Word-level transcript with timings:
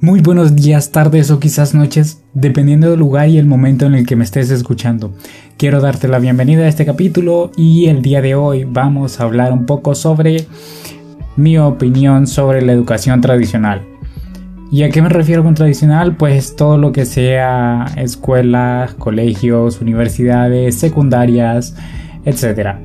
Muy 0.00 0.20
buenos 0.20 0.54
días, 0.54 0.92
tardes 0.92 1.28
o 1.32 1.40
quizás 1.40 1.74
noches, 1.74 2.22
dependiendo 2.32 2.88
del 2.88 3.00
lugar 3.00 3.28
y 3.28 3.36
el 3.36 3.46
momento 3.46 3.84
en 3.84 3.94
el 3.94 4.06
que 4.06 4.14
me 4.14 4.22
estés 4.22 4.48
escuchando. 4.48 5.12
Quiero 5.56 5.80
darte 5.80 6.06
la 6.06 6.20
bienvenida 6.20 6.62
a 6.62 6.68
este 6.68 6.86
capítulo 6.86 7.50
y 7.56 7.86
el 7.86 8.00
día 8.00 8.22
de 8.22 8.36
hoy 8.36 8.62
vamos 8.62 9.18
a 9.18 9.24
hablar 9.24 9.52
un 9.52 9.66
poco 9.66 9.96
sobre 9.96 10.46
mi 11.34 11.58
opinión 11.58 12.28
sobre 12.28 12.62
la 12.62 12.74
educación 12.74 13.20
tradicional. 13.20 13.84
¿Y 14.70 14.84
a 14.84 14.90
qué 14.90 15.02
me 15.02 15.08
refiero 15.08 15.42
con 15.42 15.56
tradicional? 15.56 16.16
Pues 16.16 16.54
todo 16.54 16.78
lo 16.78 16.92
que 16.92 17.04
sea 17.04 17.86
escuelas, 17.96 18.94
colegios, 18.94 19.80
universidades, 19.80 20.76
secundarias, 20.76 21.74
etc. 22.24 22.76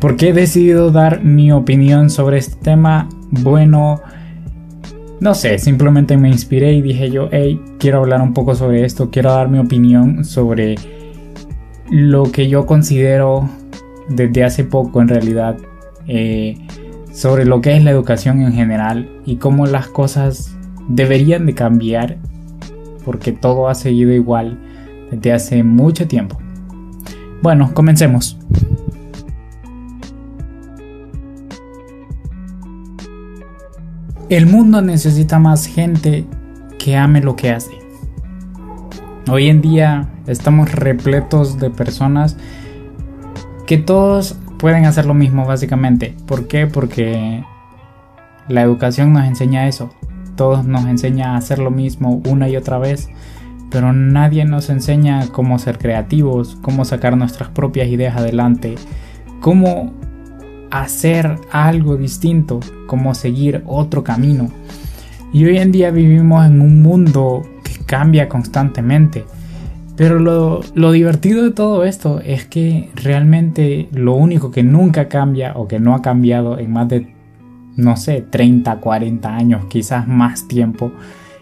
¿Por 0.00 0.16
qué 0.16 0.30
he 0.30 0.32
decidido 0.32 0.90
dar 0.90 1.22
mi 1.22 1.52
opinión 1.52 2.10
sobre 2.10 2.38
este 2.38 2.56
tema? 2.56 3.08
Bueno, 3.30 4.02
no 5.20 5.34
sé, 5.34 5.58
simplemente 5.58 6.16
me 6.16 6.28
inspiré 6.28 6.72
y 6.72 6.82
dije 6.82 7.10
yo, 7.10 7.28
hey, 7.32 7.60
quiero 7.78 7.98
hablar 7.98 8.22
un 8.22 8.34
poco 8.34 8.54
sobre 8.54 8.84
esto, 8.84 9.10
quiero 9.10 9.32
dar 9.32 9.48
mi 9.48 9.58
opinión 9.58 10.24
sobre 10.24 10.76
lo 11.90 12.30
que 12.30 12.48
yo 12.48 12.66
considero 12.66 13.48
desde 14.08 14.44
hace 14.44 14.64
poco 14.64 15.00
en 15.00 15.08
realidad 15.08 15.56
eh, 16.06 16.56
sobre 17.12 17.44
lo 17.44 17.60
que 17.60 17.76
es 17.76 17.82
la 17.82 17.90
educación 17.90 18.42
en 18.42 18.52
general 18.52 19.08
y 19.26 19.36
cómo 19.36 19.66
las 19.66 19.88
cosas 19.88 20.56
deberían 20.88 21.46
de 21.46 21.54
cambiar 21.54 22.16
porque 23.04 23.32
todo 23.32 23.68
ha 23.68 23.74
seguido 23.74 24.12
igual 24.12 24.58
desde 25.10 25.32
hace 25.32 25.62
mucho 25.62 26.06
tiempo. 26.06 26.38
Bueno, 27.42 27.72
comencemos. 27.74 28.37
El 34.28 34.44
mundo 34.44 34.82
necesita 34.82 35.38
más 35.38 35.64
gente 35.64 36.26
que 36.78 36.98
ame 36.98 37.22
lo 37.22 37.34
que 37.34 37.50
hace. 37.50 37.70
Hoy 39.30 39.48
en 39.48 39.62
día 39.62 40.10
estamos 40.26 40.70
repletos 40.70 41.58
de 41.58 41.70
personas 41.70 42.36
que 43.66 43.78
todos 43.78 44.36
pueden 44.58 44.84
hacer 44.84 45.06
lo 45.06 45.14
mismo 45.14 45.46
básicamente. 45.46 46.14
¿Por 46.26 46.46
qué? 46.46 46.66
Porque 46.66 47.42
la 48.48 48.60
educación 48.60 49.14
nos 49.14 49.26
enseña 49.26 49.66
eso. 49.66 49.88
Todos 50.36 50.66
nos 50.66 50.84
enseña 50.84 51.32
a 51.32 51.38
hacer 51.38 51.58
lo 51.58 51.70
mismo 51.70 52.20
una 52.28 52.50
y 52.50 52.56
otra 52.58 52.76
vez. 52.76 53.08
Pero 53.70 53.94
nadie 53.94 54.44
nos 54.44 54.68
enseña 54.68 55.26
cómo 55.28 55.58
ser 55.58 55.78
creativos, 55.78 56.58
cómo 56.60 56.84
sacar 56.84 57.16
nuestras 57.16 57.48
propias 57.48 57.88
ideas 57.88 58.14
adelante, 58.18 58.74
cómo 59.40 59.94
hacer 60.70 61.36
algo 61.50 61.96
distinto, 61.96 62.60
como 62.86 63.14
seguir 63.14 63.62
otro 63.66 64.04
camino. 64.04 64.50
Y 65.32 65.44
hoy 65.44 65.58
en 65.58 65.72
día 65.72 65.90
vivimos 65.90 66.46
en 66.46 66.60
un 66.60 66.82
mundo 66.82 67.42
que 67.62 67.84
cambia 67.84 68.28
constantemente. 68.28 69.24
Pero 69.96 70.20
lo, 70.20 70.92
divertido 70.92 71.42
de 71.42 71.50
todo 71.50 71.84
esto 71.84 72.20
es 72.20 72.46
que 72.46 72.88
realmente 72.94 73.88
lo 73.92 74.14
único 74.14 74.52
que 74.52 74.62
nunca 74.62 75.08
cambia 75.08 75.54
o 75.56 75.66
que 75.66 75.80
no 75.80 75.94
ha 75.96 76.02
cambiado 76.02 76.58
en 76.58 76.72
más 76.72 76.88
de, 76.88 77.12
no 77.76 77.96
sé, 77.96 78.22
30, 78.22 78.76
40 78.76 79.34
años, 79.34 79.64
quizás 79.68 80.06
más 80.06 80.46
tiempo, 80.46 80.92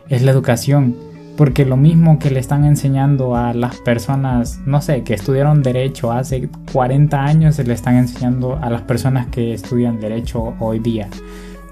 es 0.09 0.23
la 0.23 0.31
educación. 0.31 0.97
Porque 1.37 1.67
lo 1.67 1.77
mismo 1.77 2.19
que 2.19 2.31
le 2.31 2.41
están 2.41 2.65
enseñando 2.65 3.37
a 3.37 3.53
las 3.53 3.77
personas, 3.77 4.61
no 4.65 4.81
sé, 4.81 5.03
que 5.03 5.13
estudiaron 5.13 5.63
derecho 5.63 6.11
hace 6.11 6.49
40 6.73 7.23
años, 7.23 7.57
se 7.57 7.65
le 7.65 7.75
están 7.75 7.97
enseñando 7.97 8.59
a 8.63 8.71
las 8.71 8.83
personas 8.83 9.27
que 9.27 9.53
estudian 9.53 10.01
derecho 10.01 10.55
hoy 10.59 10.79
día. 10.79 11.09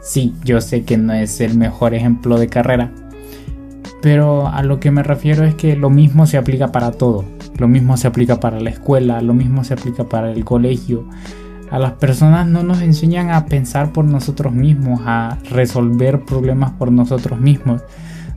Sí, 0.02 0.34
yo 0.44 0.60
sé 0.60 0.84
que 0.84 0.98
no 0.98 1.14
es 1.14 1.40
el 1.40 1.56
mejor 1.56 1.94
ejemplo 1.94 2.38
de 2.38 2.48
carrera, 2.48 2.92
pero 4.02 4.48
a 4.48 4.62
lo 4.62 4.80
que 4.80 4.90
me 4.90 5.02
refiero 5.02 5.44
es 5.44 5.54
que 5.54 5.76
lo 5.76 5.88
mismo 5.88 6.26
se 6.26 6.36
aplica 6.36 6.70
para 6.70 6.92
todo. 6.92 7.24
Lo 7.56 7.68
mismo 7.68 7.96
se 7.96 8.06
aplica 8.06 8.40
para 8.40 8.60
la 8.60 8.68
escuela, 8.68 9.22
lo 9.22 9.32
mismo 9.32 9.64
se 9.64 9.72
aplica 9.72 10.04
para 10.04 10.30
el 10.30 10.44
colegio. 10.44 11.08
A 11.70 11.78
las 11.78 11.92
personas 11.92 12.46
no 12.46 12.62
nos 12.62 12.82
enseñan 12.82 13.30
a 13.30 13.46
pensar 13.46 13.94
por 13.94 14.04
nosotros 14.04 14.52
mismos, 14.52 15.00
a 15.06 15.38
resolver 15.50 16.20
problemas 16.20 16.72
por 16.72 16.92
nosotros 16.92 17.40
mismos 17.40 17.80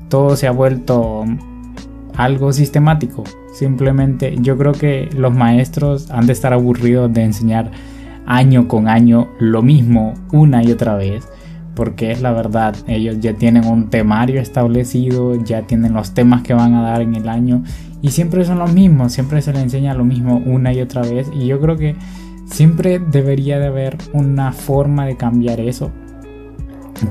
todo 0.09 0.35
se 0.35 0.47
ha 0.47 0.51
vuelto 0.51 1.25
algo 2.15 2.53
sistemático. 2.53 3.23
Simplemente 3.53 4.35
yo 4.39 4.57
creo 4.57 4.73
que 4.73 5.09
los 5.15 5.33
maestros 5.33 6.11
han 6.11 6.27
de 6.27 6.33
estar 6.33 6.53
aburridos 6.53 7.11
de 7.13 7.23
enseñar 7.23 7.71
año 8.25 8.67
con 8.67 8.87
año 8.87 9.29
lo 9.39 9.61
mismo 9.61 10.13
una 10.31 10.63
y 10.63 10.71
otra 10.71 10.95
vez. 10.95 11.27
Porque 11.75 12.11
es 12.11 12.21
la 12.21 12.31
verdad, 12.31 12.75
ellos 12.87 13.19
ya 13.19 13.33
tienen 13.33 13.65
un 13.65 13.89
temario 13.89 14.41
establecido, 14.41 15.35
ya 15.43 15.61
tienen 15.61 15.93
los 15.93 16.13
temas 16.13 16.41
que 16.41 16.55
van 16.55 16.73
a 16.73 16.81
dar 16.81 17.01
en 17.01 17.13
el 17.15 17.29
año 17.29 17.63
y 18.01 18.09
siempre 18.09 18.45
son 18.45 18.57
los 18.57 18.73
mismos, 18.73 19.13
siempre 19.13 19.41
se 19.43 19.53
les 19.53 19.61
enseña 19.61 19.93
lo 19.93 20.03
mismo 20.03 20.41
una 20.43 20.73
y 20.73 20.81
otra 20.81 21.01
vez 21.01 21.29
y 21.33 21.45
yo 21.45 21.59
creo 21.59 21.77
que 21.77 21.95
siempre 22.45 22.99
debería 22.99 23.59
de 23.59 23.67
haber 23.67 23.97
una 24.13 24.53
forma 24.53 25.05
de 25.05 25.17
cambiar 25.17 25.59
eso 25.59 25.91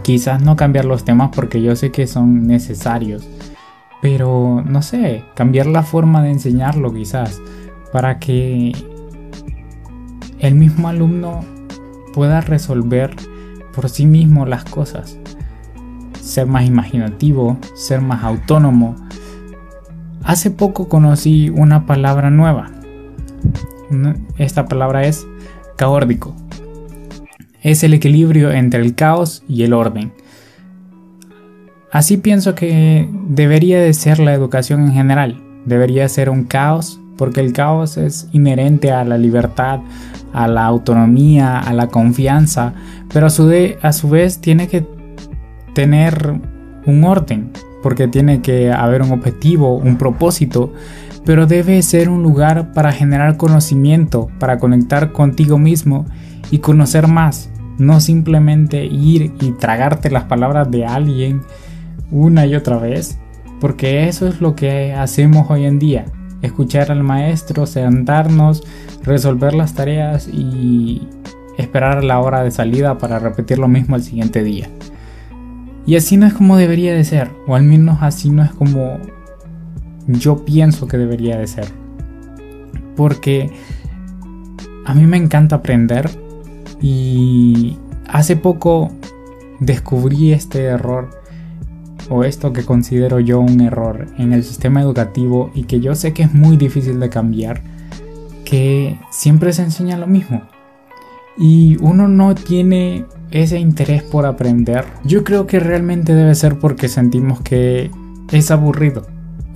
Quizás 0.03 0.43
no 0.43 0.57
cambiar 0.57 0.85
los 0.85 1.05
temas 1.05 1.31
porque 1.35 1.63
yo 1.63 1.77
sé 1.77 1.91
que 1.93 2.07
son 2.07 2.47
necesarios, 2.47 3.27
pero 4.03 4.63
no 4.65 4.83
sé, 4.83 5.25
cambiar 5.35 5.67
la 5.67 5.83
forma 5.83 6.23
de 6.23 6.31
enseñarlo 6.31 6.93
quizás 6.93 7.41
para 7.93 8.19
que 8.19 8.73
el 10.41 10.55
mismo 10.55 10.89
alumno 10.89 11.45
pueda 12.13 12.41
resolver 12.41 13.15
por 13.75 13.89
sí 13.89 14.07
mismo 14.07 14.45
las 14.45 14.65
cosas, 14.65 15.19
ser 16.21 16.47
más 16.47 16.67
imaginativo, 16.67 17.59
ser 17.75 18.01
más 18.01 18.25
autónomo. 18.25 18.97
Hace 20.25 20.51
poco 20.51 20.89
conocí 20.89 21.51
una 21.51 21.87
palabra 21.87 22.31
nueva. 22.31 22.71
Esta 24.37 24.67
palabra 24.67 25.05
es 25.05 25.27
caórdico 25.77 26.35
es 27.67 27.83
el 27.83 27.95
equilibrio 27.95 28.53
entre 28.53 28.81
el 28.81 28.95
caos 28.95 29.43
y 29.49 29.65
el 29.65 29.73
orden. 29.73 30.13
Así 31.91 32.17
pienso 32.17 32.55
que 32.55 33.09
debería 33.29 33.81
de 33.81 33.93
ser 33.93 34.21
la 34.21 34.35
educación 34.35 34.83
en 34.83 34.93
general. 34.93 35.43
Debería 35.65 36.09
ser 36.09 36.31
un 36.31 36.45
caos 36.45 37.01
porque 37.19 37.41
el 37.41 37.53
caos 37.53 37.97
es 37.97 38.29
inherente 38.33 38.93
a 38.93 39.03
la 39.03 39.19
libertad, 39.19 39.81
a 40.33 40.47
la 40.47 40.65
autonomía, 40.65 41.59
a 41.59 41.73
la 41.73 41.89
confianza, 41.89 42.73
pero 43.13 43.27
a 43.27 43.31
su, 43.31 43.53
a 43.83 43.93
su 43.93 44.09
vez 44.11 44.41
tiene 44.41 44.69
que 44.69 44.87
tener 45.75 46.35
un 46.85 47.03
orden, 47.03 47.51
porque 47.83 48.07
tiene 48.07 48.43
que 48.43 48.71
haber 48.71 49.03
un 49.03 49.11
objetivo, 49.11 49.77
un 49.77 49.97
propósito, 49.97 50.73
pero 51.25 51.49
debe 51.49 51.83
ser 51.83 52.11
un 52.11 52.23
lugar 52.23 52.73
para 52.73 52.93
generar 52.93 53.37
conocimiento, 53.37 54.29
para 54.39 54.61
conectar 54.61 55.11
contigo 55.11 55.59
mismo 55.59 56.07
y 56.53 56.59
conocer 56.59 57.09
más 57.09 57.51
no 57.79 58.01
simplemente 58.01 58.85
ir 58.85 59.35
y 59.41 59.53
tragarte 59.53 60.11
las 60.11 60.25
palabras 60.25 60.71
de 60.71 60.87
alguien 60.87 61.43
una 62.11 62.47
y 62.47 62.55
otra 62.55 62.79
vez, 62.79 63.19
porque 63.61 64.09
eso 64.09 64.29
es 64.29 64.41
lo 64.41 64.55
que 64.55 64.93
hacemos 64.95 65.51
hoy 65.51 65.65
en 65.65 65.79
día, 65.79 66.07
escuchar 66.43 66.91
al 66.91 67.03
maestro, 67.03 67.67
sentarnos, 67.67 68.63
resolver 69.03 69.55
las 69.55 69.75
tareas 69.75 70.29
y 70.29 71.09
esperar 71.59 72.05
la 72.05 72.21
hora 72.21 72.43
de 72.43 72.51
salida 72.51 72.99
para 72.99 73.19
repetir 73.19 73.59
lo 73.59 73.69
mismo 73.69 73.97
el 73.97 74.03
siguiente 74.03 74.43
día. 74.43 74.69
Y 75.87 75.97
así 75.97 76.17
no 76.17 76.27
es 76.27 76.35
como 76.35 76.57
debería 76.57 76.95
de 76.95 77.05
ser, 77.05 77.31
o 77.47 77.55
al 77.55 77.63
menos 77.63 77.99
así 78.01 78.31
no 78.31 78.43
es 78.43 78.51
como 78.51 78.99
yo 80.07 80.45
pienso 80.45 80.87
que 80.89 80.99
debería 80.99 81.39
de 81.39 81.47
ser. 81.47 81.67
Porque 82.97 83.51
a 84.85 84.95
mí 84.95 85.07
me 85.07 85.17
encanta 85.17 85.57
aprender, 85.57 86.11
y 86.81 87.77
hace 88.09 88.37
poco 88.37 88.91
descubrí 89.61 90.33
este 90.33 90.65
error 90.65 91.11
o 92.09 92.25
esto 92.25 92.53
que 92.53 92.65
considero 92.65 93.21
yo 93.21 93.41
un 93.41 93.61
error 93.61 94.07
en 94.19 94.33
el 94.33 94.45
sistema 94.45 94.81
educativo 94.81 95.51
y 95.55 95.65
que 95.65 95.81
yo 95.81 95.95
sé 95.95 96.13
que 96.13 96.23
es 96.23 96.35
muy 96.35 96.57
difícil 96.57 97.01
de 97.01 97.09
cambiar, 97.09 97.63
que 98.45 98.99
siempre 99.11 99.53
se 99.53 99.63
enseña 99.63 99.97
lo 99.97 100.07
mismo. 100.07 100.43
Y 101.39 101.77
uno 101.81 102.09
no 102.09 102.35
tiene 102.35 103.05
ese 103.31 103.59
interés 103.59 104.03
por 104.03 104.25
aprender. 104.25 104.85
Yo 105.05 105.25
creo 105.25 105.47
que 105.47 105.61
realmente 105.61 106.15
debe 106.15 106.35
ser 106.35 106.59
porque 106.59 106.89
sentimos 106.89 107.41
que 107.41 107.91
es 108.33 108.51
aburrido. 108.51 109.07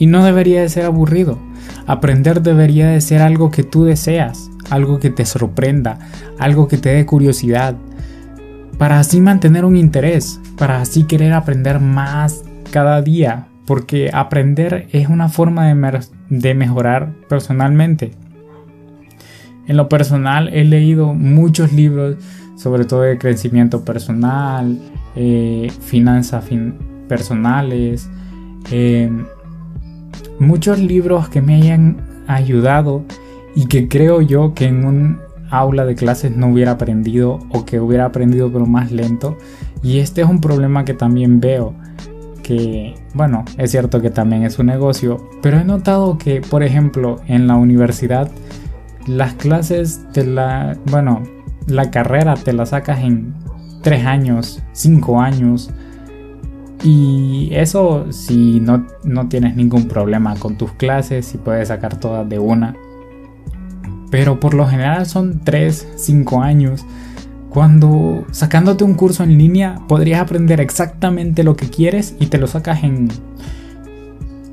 Y 0.01 0.07
no 0.07 0.25
debería 0.25 0.63
de 0.63 0.69
ser 0.69 0.87
aburrido. 0.87 1.39
Aprender 1.87 2.43
debería 2.43 2.89
de 2.89 3.01
ser 3.01 3.23
algo 3.23 3.53
que 3.53 3.63
tú 3.63 3.85
deseas 3.85 4.51
algo 4.71 5.01
que 5.01 5.11
te 5.11 5.27
sorprenda, 5.27 5.99
algo 6.39 6.69
que 6.69 6.79
te 6.79 6.91
dé 6.91 7.05
curiosidad, 7.05 7.77
para 8.79 8.99
así 8.99 9.21
mantener 9.21 9.65
un 9.65 9.77
interés, 9.77 10.41
para 10.57 10.81
así 10.81 11.05
querer 11.05 11.33
aprender 11.35 11.81
más 11.81 12.43
cada 12.71 13.03
día, 13.03 13.49
porque 13.67 14.11
aprender 14.13 14.89
es 14.93 15.09
una 15.09 15.29
forma 15.29 15.67
de, 15.67 16.55
mejorar 16.55 17.13
personalmente. 17.29 18.13
En 19.67 19.77
lo 19.77 19.89
personal 19.89 20.49
he 20.55 20.65
leído 20.65 21.15
muchos 21.15 21.73
libros, 21.73 22.17
sobre 22.57 22.85
todo 22.85 23.03
de 23.03 23.19
crecimiento 23.19 23.85
personal, 23.85 24.79
eh, 25.15 25.71
finanzas 25.81 26.45
personales, 27.09 28.09
Em, 28.71 29.25
muchos 30.41 30.81
libros 30.81 31.29
que 31.29 31.41
me 31.41 31.55
hayan 31.55 32.03
ayudado 32.27 33.05
y 33.55 33.67
que 33.67 33.89
creo 33.89 34.21
yo 34.21 34.55
que 34.55 34.67
en 34.67 34.85
un 34.85 35.21
aula 35.51 35.85
de 35.85 35.95
clases 35.95 36.37
no 36.37 36.49
hubiera 36.49 36.73
aprendido 36.73 37.41
o 37.51 37.65
que 37.65 37.81
hubiera 37.81 38.07
aprendido 38.07 38.51
pero 38.53 38.67
más 38.67 38.91
lento. 38.91 39.37
Y 39.83 39.99
este 39.99 40.23
es 40.23 40.29
un 40.29 40.41
problema 40.41 40.85
que 40.85 40.95
también 40.95 41.41
veo. 41.41 41.75
Que, 42.43 42.95
bueno, 43.15 43.45
es 43.59 43.71
cierto 43.71 44.01
que 44.01 44.11
también 44.11 44.43
es 44.43 44.59
un 44.59 44.67
negocio, 44.67 45.29
pero 45.41 45.59
he 45.59 45.65
notado 45.65 46.19
que, 46.19 46.41
por 46.41 46.65
ejemplo, 46.65 47.21
en 47.29 47.47
la 47.47 47.55
universidad, 47.55 48.29
las 49.07 49.35
clases 49.35 50.13
de 50.13 50.27
la, 50.27 50.77
bueno, 50.87 51.23
la 51.67 51.91
carrera 51.91 52.35
te 52.35 52.53
la 52.53 52.67
sacas 52.67 53.01
en 53.01 53.35
3 53.83 54.05
años, 54.05 54.63
5 54.73 55.21
años. 55.21 55.71
Y 56.83 57.51
eso 57.53 58.07
si 58.11 58.61
no, 58.61 58.87
no 59.05 59.29
tienes 59.29 59.55
ningún 59.55 59.87
problema 59.87 60.37
con 60.37 60.57
tus 60.57 60.73
clases, 60.73 61.35
y 61.35 61.39
puedes 61.39 61.69
sacar 61.69 61.99
todas 62.01 62.29
de 62.29 62.39
una. 62.39 62.75
Pero 64.11 64.41
por 64.41 64.55
lo 64.55 64.67
general 64.67 65.07
son 65.07 65.41
3, 65.45 65.89
5 65.97 66.43
años. 66.43 66.85
Cuando 67.51 68.25
sacándote 68.31 68.85
un 68.85 68.95
curso 68.95 69.25
en 69.25 69.37
línea 69.37 69.81
podrías 69.89 70.21
aprender 70.21 70.61
exactamente 70.61 71.43
lo 71.43 71.57
que 71.57 71.69
quieres 71.69 72.15
y 72.21 72.27
te 72.27 72.39
lo 72.39 72.47
sacas 72.47 72.85
en 72.85 73.09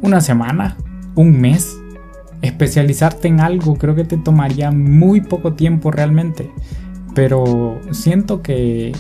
una 0.02 0.22
semana, 0.22 0.78
un 1.16 1.40
mes. 1.40 1.78
Especializarte 2.42 3.28
en 3.28 3.40
algo 3.40 3.76
creo 3.76 3.96
que 3.96 4.04
te 4.04 4.18
tomaría 4.18 4.72
muy 4.72 5.22
poco 5.22 5.54
tiempo 5.54 5.92
realmente. 5.92 6.52
Pero 7.16 7.80
siento 7.92 8.42
que 8.44 8.94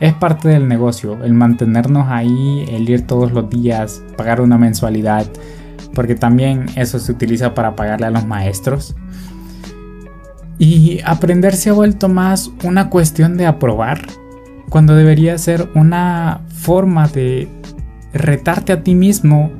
es 0.00 0.14
parte 0.14 0.48
del 0.48 0.66
negocio, 0.66 1.22
el 1.22 1.34
mantenernos 1.34 2.08
ahí, 2.08 2.64
el 2.70 2.88
ir 2.88 3.06
todos 3.06 3.32
los 3.32 3.50
días, 3.50 4.02
pagar 4.16 4.40
una 4.40 4.56
mensualidad, 4.56 5.26
porque 5.94 6.14
también 6.14 6.66
eso 6.74 6.98
se 6.98 7.12
utiliza 7.12 7.54
para 7.54 7.76
pagarle 7.76 8.06
a 8.06 8.10
los 8.10 8.26
maestros. 8.26 8.96
Y 10.58 11.00
aprender 11.04 11.54
se 11.54 11.70
ha 11.70 11.74
vuelto 11.74 12.08
más 12.08 12.50
una 12.64 12.88
cuestión 12.88 13.36
de 13.36 13.46
aprobar, 13.46 14.00
cuando 14.70 14.94
debería 14.94 15.36
ser 15.36 15.68
una 15.74 16.40
forma 16.48 17.06
de 17.08 17.48
retarte 18.14 18.72
a 18.72 18.82
ti 18.82 18.94
mismo 18.94 19.50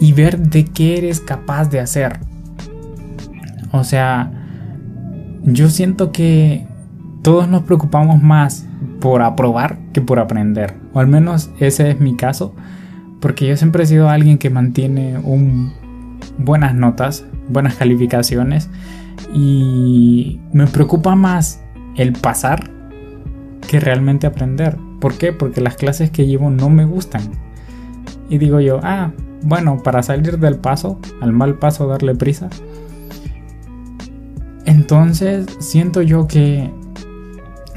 y 0.00 0.12
ver 0.12 0.38
de 0.38 0.64
qué 0.64 0.98
eres 0.98 1.20
capaz 1.20 1.68
de 1.70 1.78
hacer. 1.78 2.18
O 3.70 3.84
sea, 3.84 4.32
yo 5.44 5.68
siento 5.68 6.10
que 6.10 6.66
todos 7.22 7.48
nos 7.48 7.62
preocupamos 7.62 8.22
más 8.22 8.66
por 9.02 9.20
aprobar 9.20 9.78
que 9.92 10.00
por 10.00 10.20
aprender. 10.20 10.74
O 10.92 11.00
al 11.00 11.08
menos 11.08 11.50
ese 11.58 11.90
es 11.90 12.00
mi 12.00 12.14
caso. 12.14 12.54
Porque 13.20 13.48
yo 13.48 13.56
siempre 13.56 13.82
he 13.82 13.86
sido 13.86 14.08
alguien 14.08 14.38
que 14.38 14.48
mantiene 14.48 15.18
buenas 16.38 16.74
notas, 16.74 17.26
buenas 17.48 17.74
calificaciones. 17.74 18.70
Y 19.34 20.40
me 20.52 20.68
preocupa 20.68 21.16
más 21.16 21.60
el 21.96 22.12
pasar 22.12 22.70
que 23.68 23.80
realmente 23.80 24.28
aprender. 24.28 24.78
¿Por 25.00 25.14
qué? 25.18 25.32
Porque 25.32 25.60
las 25.60 25.74
clases 25.74 26.12
que 26.12 26.26
llevo 26.26 26.48
no 26.48 26.70
me 26.70 26.84
gustan. 26.84 27.22
Y 28.30 28.38
digo 28.38 28.60
yo, 28.60 28.78
ah, 28.84 29.10
bueno, 29.42 29.82
para 29.82 30.04
salir 30.04 30.38
del 30.38 30.56
paso, 30.58 31.00
al 31.20 31.32
mal 31.32 31.58
paso 31.58 31.88
darle 31.88 32.14
prisa. 32.14 32.48
Entonces 34.64 35.46
siento 35.58 36.02
yo 36.02 36.28
que 36.28 36.70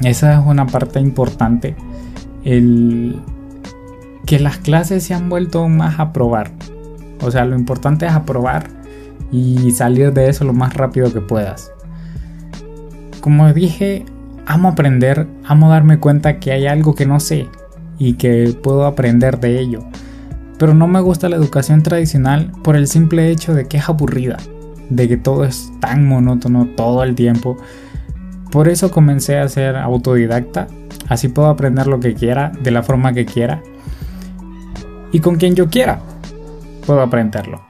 esa 0.00 0.38
es 0.38 0.46
una 0.46 0.66
parte 0.66 1.00
importante. 1.00 1.74
El 2.44 3.20
que 4.26 4.40
las 4.40 4.58
clases 4.58 5.04
se 5.04 5.14
han 5.14 5.28
vuelto 5.28 5.68
más 5.68 6.00
a 6.00 6.12
probar. 6.12 6.50
O 7.22 7.30
sea, 7.30 7.44
lo 7.44 7.56
importante 7.56 8.06
es 8.06 8.12
aprobar 8.12 8.68
y 9.32 9.70
salir 9.70 10.12
de 10.12 10.28
eso 10.28 10.44
lo 10.44 10.52
más 10.52 10.74
rápido 10.74 11.12
que 11.12 11.20
puedas. 11.20 11.72
Como 13.20 13.52
dije, 13.52 14.04
amo 14.46 14.68
aprender, 14.68 15.26
amo 15.44 15.70
darme 15.70 15.98
cuenta 15.98 16.38
que 16.38 16.52
hay 16.52 16.66
algo 16.66 16.94
que 16.94 17.06
no 17.06 17.20
sé 17.20 17.48
y 17.98 18.14
que 18.14 18.56
puedo 18.62 18.84
aprender 18.84 19.40
de 19.40 19.60
ello. 19.60 19.84
Pero 20.58 20.74
no 20.74 20.86
me 20.86 21.00
gusta 21.00 21.28
la 21.28 21.36
educación 21.36 21.82
tradicional 21.82 22.52
por 22.62 22.76
el 22.76 22.88
simple 22.88 23.30
hecho 23.30 23.54
de 23.54 23.66
que 23.66 23.76
es 23.78 23.88
aburrida, 23.88 24.38
de 24.90 25.08
que 25.08 25.16
todo 25.16 25.44
es 25.44 25.70
tan 25.80 26.06
monótono 26.06 26.66
todo 26.76 27.02
el 27.02 27.14
tiempo 27.14 27.58
por 28.50 28.68
eso 28.68 28.90
comencé 28.90 29.38
a 29.38 29.48
ser 29.48 29.76
autodidacta, 29.76 30.68
así 31.08 31.28
puedo 31.28 31.48
aprender 31.48 31.86
lo 31.86 32.00
que 32.00 32.14
quiera, 32.14 32.52
de 32.62 32.70
la 32.70 32.82
forma 32.82 33.12
que 33.12 33.26
quiera 33.26 33.62
y 35.12 35.20
con 35.20 35.36
quien 35.36 35.54
yo 35.54 35.68
quiera. 35.68 36.00
Puedo 36.86 37.00
aprenderlo. 37.00 37.62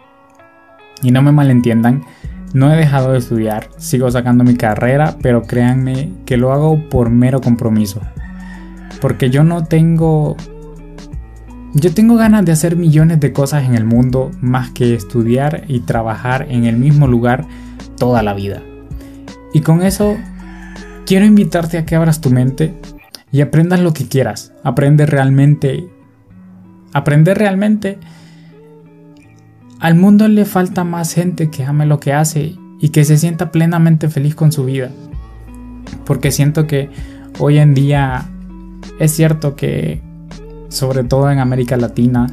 Y 1.02 1.11
no 1.11 1.23
me 1.23 1.32
malentiendan, 1.32 2.05
no 2.52 2.73
he 2.73 2.76
dejado 2.76 3.12
de 3.12 3.19
estudiar, 3.19 3.69
sigo 3.76 4.11
sacando 4.11 4.44
mi 4.44 4.56
carrera, 4.56 5.17
pero 5.23 5.43
créanme 5.43 6.12
que 6.25 6.37
lo 6.37 6.52
hago 6.52 6.88
por 6.88 7.11
mero 7.11 7.40
compromiso. 7.40 8.00
Porque 9.00 9.31
yo 9.31 9.44
no 9.44 9.64
tengo... 9.64 10.37
Yo 11.75 11.93
tengo 11.93 12.17
ganas 12.17 12.44
de 12.46 12.52
hacer 12.52 12.76
millones 12.76 13.20
de 13.20 13.32
cosas 13.32 13.64
en 13.64 13.75
el 13.75 13.84
mundo 13.84 14.31
más 14.40 14.70
que 14.70 14.94
estudiar 14.94 15.64
y 15.69 15.81
trabajar 15.81 16.46
en 16.49 16.64
el 16.64 16.79
mismo 16.79 17.06
lugar 17.06 17.44
toda 17.99 18.22
la 18.22 18.32
vida. 18.32 18.62
Y 19.52 19.61
con 19.61 19.82
eso 19.82 20.17
quiero 21.06 21.25
invitarte 21.25 21.79
a 21.79 21.87
que 21.87 21.97
abras 21.97 22.20
tu 22.20 22.31
mente 22.31 22.75
y 23.32 23.41
aprendas 23.41 23.81
lo 23.81 23.93
que 23.93 24.06
quieras. 24.06 24.53
Aprende 24.62 25.06
realmente. 25.06 25.88
Aprender 26.93 27.38
realmente. 27.38 27.99
Al 29.79 29.94
mundo 29.94 30.29
le 30.29 30.44
falta 30.44 30.85
más 30.85 31.14
gente 31.14 31.50
que 31.50 31.64
ame 31.64 31.87
lo 31.87 32.00
que 32.00 32.12
hace 32.12 32.56
y 32.81 32.91
que 32.91 33.05
se 33.05 33.17
sienta 33.17 33.53
plenamente 33.53 34.08
feliz 34.08 34.35
con 34.35 34.53
su 34.53 34.64
vida. 34.64 34.91
Porque 36.05 36.31
siento 36.32 36.67
que 36.67 36.91
hoy 37.38 37.58
en 37.58 37.75
día 37.75 38.26
es 38.99 39.12
cierto 39.12 39.55
que, 39.55 40.03
sobre 40.69 41.05
todo 41.05 41.31
en 41.31 41.38
América 41.38 41.76
Latina, 41.76 42.26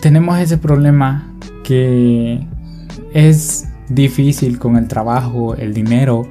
tenemos 0.00 0.38
ese 0.38 0.58
problema 0.58 1.32
que 1.64 2.44
es 3.14 3.68
difícil 3.88 4.58
con 4.58 4.76
el 4.76 4.88
trabajo, 4.88 5.54
el 5.54 5.72
dinero, 5.72 6.26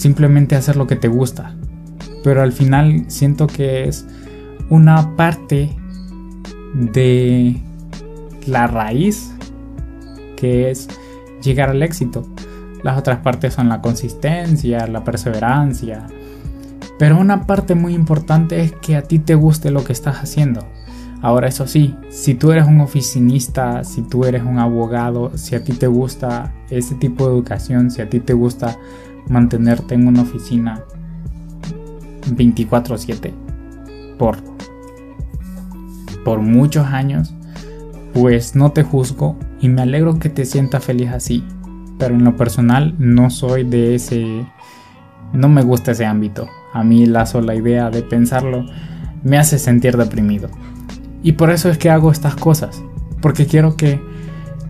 simplemente 0.00 0.56
hacer 0.56 0.76
lo 0.76 0.86
que 0.86 0.96
te 0.96 1.08
gusta. 1.08 1.54
Pero 2.24 2.42
al 2.42 2.52
final 2.52 3.04
siento 3.08 3.46
que 3.46 3.84
es 3.84 4.06
una 4.70 5.14
parte 5.14 5.76
de 6.74 7.60
la 8.46 8.66
raíz 8.66 9.34
que 10.36 10.70
es 10.70 10.88
llegar 11.42 11.70
al 11.70 11.82
éxito. 11.82 12.26
Las 12.82 12.98
otras 12.98 13.18
partes 13.18 13.54
son 13.54 13.68
la 13.68 13.82
consistencia, 13.82 14.86
la 14.86 15.04
perseverancia. 15.04 16.06
Pero 16.98 17.18
una 17.18 17.46
parte 17.46 17.74
muy 17.74 17.94
importante 17.94 18.60
es 18.62 18.72
que 18.72 18.96
a 18.96 19.02
ti 19.02 19.18
te 19.18 19.34
guste 19.34 19.70
lo 19.70 19.84
que 19.84 19.92
estás 19.92 20.16
haciendo. 20.16 20.66
Ahora 21.22 21.48
eso 21.48 21.66
sí, 21.66 21.94
si 22.08 22.34
tú 22.34 22.50
eres 22.52 22.66
un 22.66 22.80
oficinista, 22.80 23.84
si 23.84 24.00
tú 24.00 24.24
eres 24.24 24.42
un 24.42 24.58
abogado, 24.58 25.36
si 25.36 25.54
a 25.54 25.62
ti 25.62 25.74
te 25.74 25.86
gusta 25.86 26.54
ese 26.70 26.94
tipo 26.94 27.26
de 27.26 27.34
educación, 27.34 27.90
si 27.90 28.00
a 28.00 28.08
ti 28.08 28.20
te 28.20 28.32
gusta 28.32 28.78
mantenerte 29.28 29.94
en 29.94 30.06
una 30.06 30.22
oficina 30.22 30.82
24/7 32.26 33.32
por, 34.18 34.38
por 36.24 36.40
muchos 36.40 36.86
años, 36.86 37.34
pues 38.12 38.54
no 38.54 38.72
te 38.72 38.82
juzgo 38.82 39.36
y 39.60 39.68
me 39.68 39.82
alegro 39.82 40.18
que 40.18 40.28
te 40.28 40.44
sientas 40.44 40.84
feliz 40.84 41.10
así. 41.10 41.44
Pero 41.98 42.14
en 42.14 42.24
lo 42.24 42.36
personal 42.36 42.94
no 42.98 43.30
soy 43.30 43.64
de 43.64 43.94
ese... 43.94 44.46
No 45.32 45.48
me 45.48 45.62
gusta 45.62 45.92
ese 45.92 46.06
ámbito. 46.06 46.48
A 46.72 46.82
mí 46.82 47.06
la 47.06 47.26
sola 47.26 47.54
idea 47.54 47.90
de 47.90 48.02
pensarlo 48.02 48.64
me 49.22 49.38
hace 49.38 49.58
sentir 49.58 49.96
deprimido. 49.96 50.48
Y 51.22 51.32
por 51.32 51.50
eso 51.50 51.68
es 51.68 51.78
que 51.78 51.90
hago 51.90 52.10
estas 52.10 52.36
cosas. 52.36 52.82
Porque 53.20 53.46
quiero 53.46 53.76
que 53.76 54.00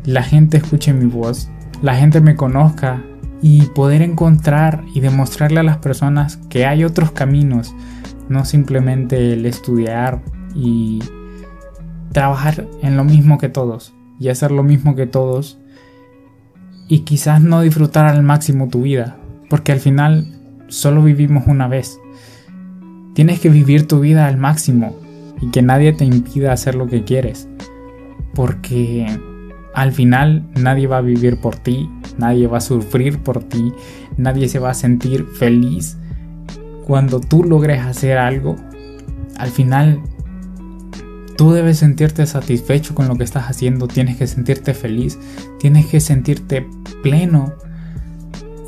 la 0.05 0.23
gente 0.23 0.57
escuche 0.57 0.93
mi 0.93 1.07
voz, 1.07 1.49
la 1.83 1.95
gente 1.95 2.21
me 2.21 2.35
conozca 2.35 3.03
y 3.43 3.63
poder 3.67 4.03
encontrar 4.03 4.85
y 4.95 5.01
demostrarle 5.01 5.61
a 5.61 5.65
las 5.65 5.79
personas 5.79 6.37
que 6.49 6.67
hay 6.67 6.85
otros 6.85 7.11
caminos, 7.13 7.75
no 8.29 8.45
simplemente 8.45 9.33
el 9.33 9.47
estudiar 9.47 10.23
y 10.55 11.01
trabajar 12.13 12.69
en 12.83 12.97
lo 12.97 13.05
mismo 13.05 13.39
que 13.39 13.49
todos 13.49 13.95
y 14.19 14.29
hacer 14.29 14.51
lo 14.51 14.63
mismo 14.63 14.95
que 14.95 15.07
todos 15.07 15.59
y 16.89 17.01
quizás 17.01 17.41
no 17.41 17.63
disfrutar 17.63 18.07
al 18.07 18.23
máximo 18.23 18.69
tu 18.69 18.83
vida, 18.83 19.17
porque 19.49 19.73
al 19.73 19.79
final 19.79 20.27
solo 20.69 21.03
vivimos 21.03 21.45
una 21.47 21.69
vez. 21.69 22.01
Tienes 23.15 23.41
que 23.41 23.49
vivir 23.49 23.87
tu 23.87 24.01
vida 24.01 24.27
al 24.27 24.37
máximo 24.37 24.97
y 25.41 25.51
que 25.51 25.63
nadie 25.63 25.93
te 25.93 26.05
impida 26.05 26.53
hacer 26.53 26.75
lo 26.75 26.89
que 26.89 27.05
quieres, 27.05 27.49
porque 28.35 29.07
al 29.73 29.93
final 29.93 30.49
nadie 30.57 30.87
va 30.87 30.99
a 30.99 31.03
vivir 31.03 31.41
por 31.41 31.57
ti, 31.57 31.89
nadie 32.19 32.47
va 32.47 32.59
a 32.59 32.63
sufrir 32.63 33.19
por 33.19 33.43
ti, 33.43 33.73
nadie 34.17 34.49
se 34.49 34.59
va 34.59 34.71
a 34.71 34.75
sentir 34.75 35.27
feliz. 35.27 35.97
Cuando 36.87 37.21
tú 37.21 37.45
logres 37.45 37.81
hacer 37.81 38.19
algo, 38.19 38.57
al 39.37 39.51
final 39.51 40.01
Tú 41.41 41.53
debes 41.53 41.79
sentirte 41.79 42.27
satisfecho 42.27 42.95
con 42.95 43.09
lo 43.09 43.17
que 43.17 43.25
estás 43.25 43.49
haciendo, 43.49 43.89
tienes 43.89 44.19
que 44.19 44.27
sentirte 44.27 44.75
feliz, 44.75 45.19
tienes 45.59 45.87
que 45.87 45.99
sentirte 45.99 46.69
pleno. 47.03 47.55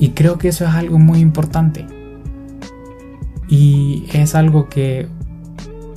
Y 0.00 0.12
creo 0.12 0.38
que 0.38 0.48
eso 0.48 0.64
es 0.64 0.70
algo 0.70 0.98
muy 0.98 1.18
importante. 1.18 1.84
Y 3.46 4.06
es 4.14 4.34
algo 4.34 4.70
que 4.70 5.06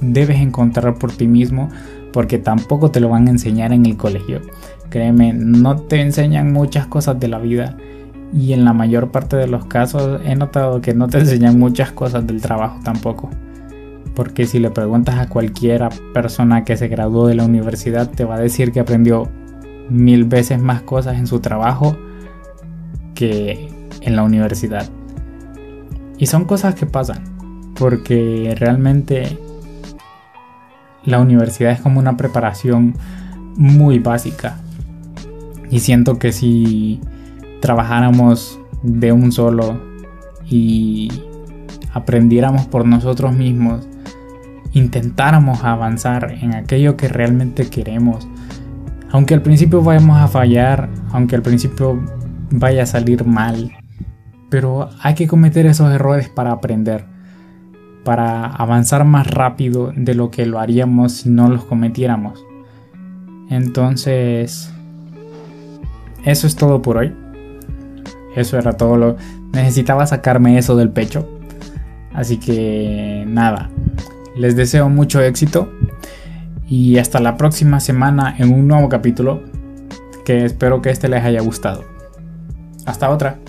debes 0.01 0.41
encontrar 0.41 0.95
por 0.95 1.13
ti 1.13 1.27
mismo 1.27 1.69
porque 2.15 2.38
tampoco 2.38 2.91
te 2.91 3.01
lo 3.01 3.10
van 3.10 3.27
a 3.27 3.31
enseñar 3.31 3.74
en 3.74 3.86
el 3.86 3.98
colegio. 3.98 4.39
Créeme, 4.89 5.34
no 5.34 5.75
te 5.81 6.00
enseñan 6.00 6.53
muchas 6.53 6.88
cosas 6.88 7.19
de 7.19 7.27
la 7.27 7.39
vida 7.39 7.75
y 8.31 8.53
en 8.53 8.63
la 8.63 8.72
mayor 8.72 9.12
parte 9.12 9.36
de 9.36 9.48
los 9.48 9.65
casos 9.65 10.22
he 10.24 10.34
notado 10.34 10.79
que 10.79 10.93
no 10.93 11.10
te 11.10 11.17
enseñan 11.19 11.60
muchas 11.60 11.91
cosas 11.91 12.25
del 12.25 12.41
trabajo 12.41 12.79
tampoco. 12.86 13.29
Porque 14.15 14.45
si 14.45 14.60
le 14.60 14.72
preguntas 14.72 15.19
a 15.19 15.27
cualquiera 15.27 15.89
persona 16.13 16.63
que 16.63 16.77
se 16.77 16.88
graduó 16.88 17.27
de 17.27 17.36
la 17.36 17.43
universidad 17.43 18.10
te 18.10 18.24
va 18.24 18.36
a 18.36 18.39
decir 18.39 18.72
que 18.72 18.79
aprendió 18.79 19.27
mil 19.89 20.24
veces 20.24 20.57
más 20.62 20.84
cosas 20.84 21.17
en 21.17 21.27
su 21.27 21.41
trabajo 21.41 21.98
que 23.13 23.67
en 24.00 24.15
la 24.15 24.24
universidad. 24.24 24.88
Y 26.17 26.27
son 26.27 26.45
cosas 26.45 26.75
que 26.75 26.86
pasan. 26.86 27.36
Porque 27.77 28.55
realmente 28.57 29.38
la 31.05 31.19
universidad 31.19 31.71
es 31.71 31.81
como 31.81 32.00
una 32.00 32.17
preparación 32.17 32.95
muy 33.55 34.00
básica. 34.00 34.57
Y 35.69 35.79
siento 35.79 36.19
que 36.19 36.31
si 36.31 37.00
trabajáramos 37.62 38.59
de 38.83 39.12
un 39.12 39.31
solo 39.31 39.79
y 40.47 41.09
aprendiéramos 41.93 42.65
por 42.65 42.85
nosotros 42.85 43.33
mismos, 43.33 43.88
intentáramos 44.74 45.63
avanzar 45.63 46.35
en 46.41 46.53
aquello 46.53 46.97
que 46.97 47.07
realmente 47.07 47.69
queremos, 47.69 48.27
aunque 49.12 49.33
al 49.33 49.41
principio 49.41 49.81
vayamos 49.81 50.17
a 50.17 50.27
fallar, 50.27 50.89
aunque 51.12 51.35
al 51.35 51.41
principio 51.41 52.03
vaya 52.51 52.83
a 52.83 52.85
salir 52.85 53.25
mal, 53.25 53.71
pero 54.50 54.89
hay 55.01 55.15
que 55.15 55.27
cometer 55.27 55.65
esos 55.65 55.91
errores 55.91 56.29
para 56.29 56.51
aprender 56.51 57.14
para 58.05 58.45
avanzar 58.45 59.03
más 59.03 59.27
rápido 59.27 59.91
de 59.93 60.15
lo 60.15 60.31
que 60.31 60.45
lo 60.45 60.59
haríamos 60.59 61.12
si 61.12 61.29
no 61.29 61.50
los 61.50 61.65
cometiéramos. 61.65 62.45
Entonces, 63.50 64.71
eso 66.24 66.47
es 66.47 66.55
todo 66.55 66.81
por 66.81 66.97
hoy. 66.97 67.13
Eso 68.35 68.57
era 68.57 68.74
todo 68.74 68.95
lo... 68.95 69.17
Necesitaba 69.51 70.07
sacarme 70.07 70.57
eso 70.57 70.77
del 70.77 70.89
pecho. 70.89 71.27
Así 72.13 72.38
que 72.38 73.25
nada, 73.27 73.69
les 74.38 74.55
deseo 74.55 74.88
mucho 74.88 75.21
éxito 75.21 75.69
y 76.67 76.97
hasta 76.97 77.19
la 77.19 77.38
próxima 77.38 77.79
semana 77.79 78.35
en 78.38 78.53
un 78.53 78.67
nuevo 78.67 78.88
capítulo 78.88 79.43
que 80.24 80.45
espero 80.45 80.81
que 80.81 80.91
este 80.91 81.09
les 81.09 81.24
haya 81.24 81.41
gustado. 81.41 81.83
Hasta 82.85 83.09
otra. 83.09 83.39